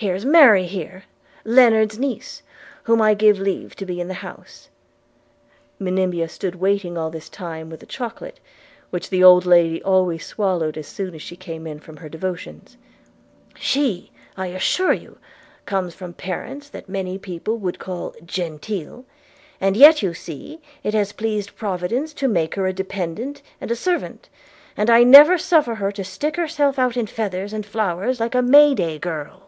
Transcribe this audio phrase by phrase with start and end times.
[0.00, 1.06] Here's Mary here,
[1.44, 2.44] Lennard's niece,
[2.84, 4.68] whom I give leave to be in the house
[5.80, 8.38] (Monimia stood waiting all this time with the chocolate,
[8.90, 12.76] which the old lady always swallowed as soon as she came in from her devotions),
[13.56, 15.18] she, I assure you,
[15.66, 19.04] comes of parents that many people would call genteel;
[19.60, 23.68] and yet you see, as it has pleased Providence to make her a dependent and
[23.68, 24.28] a servant,
[24.76, 28.76] I never suffer her to stick herself out in feathers and flowers like a May
[28.76, 29.42] day girl.'